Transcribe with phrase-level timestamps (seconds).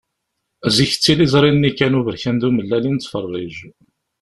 [0.75, 3.55] Zik d tiliẓri-nni kan uberkan d umellal i nettferrij.